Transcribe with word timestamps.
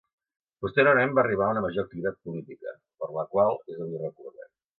Posteriorment 0.65 1.13
va 1.19 1.21
arribar 1.23 1.45
a 1.49 1.53
una 1.55 1.63
major 1.65 1.83
activitat 1.85 2.17
política, 2.29 2.75
per 3.05 3.11
la 3.19 3.27
qual 3.37 3.55
és 3.75 3.79
avui 3.87 4.03
recordat. 4.07 4.53